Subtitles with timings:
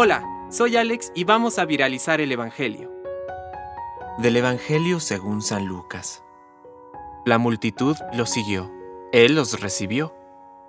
[0.00, 2.88] Hola, soy Alex y vamos a viralizar el Evangelio.
[4.18, 6.22] Del Evangelio según San Lucas.
[7.26, 8.70] La multitud los siguió.
[9.12, 10.14] Él los recibió.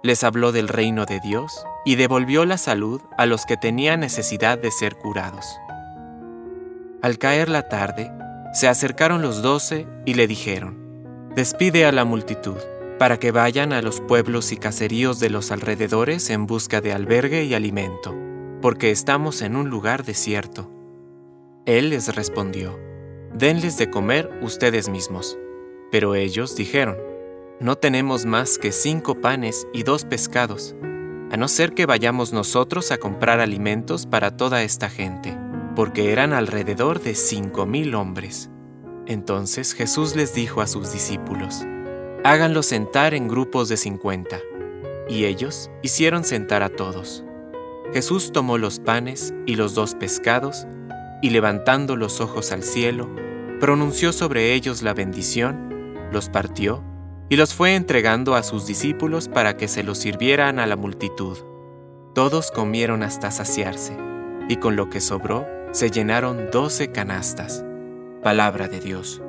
[0.01, 4.57] Les habló del reino de Dios y devolvió la salud a los que tenían necesidad
[4.57, 5.45] de ser curados.
[7.04, 8.11] Al caer la tarde,
[8.54, 12.57] se acercaron los doce y le dijeron, Despide a la multitud,
[12.97, 17.43] para que vayan a los pueblos y caseríos de los alrededores en busca de albergue
[17.43, 18.16] y alimento,
[18.62, 20.71] porque estamos en un lugar desierto.
[21.65, 22.79] Él les respondió,
[23.33, 25.38] Denles de comer ustedes mismos.
[25.92, 26.97] Pero ellos dijeron,
[27.60, 30.75] No tenemos más que cinco panes y dos pescados,
[31.32, 35.38] a no ser que vayamos nosotros a comprar alimentos para toda esta gente
[35.80, 38.50] porque eran alrededor de cinco mil hombres.
[39.05, 41.66] Entonces Jesús les dijo a sus discípulos,
[42.25, 44.39] Háganlos sentar en grupos de cincuenta.
[45.08, 47.23] Y ellos hicieron sentar a todos.
[47.94, 50.67] Jesús tomó los panes y los dos pescados,
[51.22, 53.09] y levantando los ojos al cielo,
[53.59, 56.83] pronunció sobre ellos la bendición, los partió,
[57.30, 61.38] y los fue entregando a sus discípulos para que se los sirvieran a la multitud.
[62.13, 63.97] Todos comieron hasta saciarse,
[64.47, 67.66] y con lo que sobró, se llenaron doce canastas.
[68.23, 69.22] Palabra de Dios.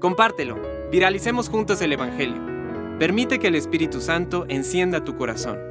[0.00, 0.56] Compártelo,
[0.90, 2.40] viralicemos juntos el Evangelio.
[2.98, 5.67] Permite que el Espíritu Santo encienda tu corazón.